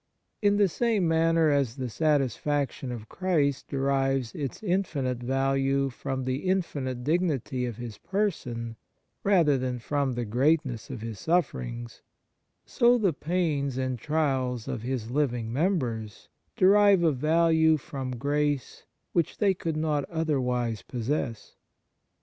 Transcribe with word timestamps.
In 0.41 0.57
the 0.57 0.67
same 0.67 1.07
manner 1.07 1.51
as 1.51 1.75
the 1.75 1.87
satisfaction 1.87 2.91
of 2.91 3.07
Christ 3.07 3.67
derives 3.67 4.33
its 4.33 4.63
infinite 4.63 5.19
value 5.19 5.89
from 5.91 6.25
the 6.25 6.37
infinite 6.37 7.03
dignity 7.03 7.67
of 7.67 7.77
His 7.77 7.99
person 7.99 8.77
rather 9.23 9.59
than 9.59 9.77
from 9.77 10.13
the 10.13 10.25
greatness 10.25 10.89
of 10.89 11.01
His 11.01 11.19
sufferings, 11.19 12.01
so 12.65 12.97
the 12.97 13.13
pains 13.13 13.77
and 13.77 13.99
trials 13.99 14.67
of 14.67 14.81
His 14.81 15.11
living 15.11 15.53
members 15.53 16.29
derive 16.55 17.03
a 17.03 17.11
value 17.11 17.77
from 17.77 18.15
grace 18.15 18.87
which 19.13 19.37
they 19.37 19.55
would 19.63 19.77
not 19.77 20.05
otherwise 20.05 20.81
possess. 20.81 21.57